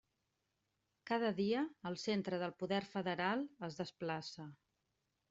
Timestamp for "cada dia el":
1.11-1.97